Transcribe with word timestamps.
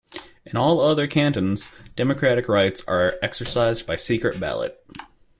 In 0.47 0.57
all 0.57 0.79
other 0.79 1.05
cantons 1.05 1.71
democratic 1.95 2.47
rights 2.47 2.83
are 2.87 3.13
exercised 3.21 3.85
by 3.85 3.97
secret 3.97 4.39
ballot. 4.39 4.83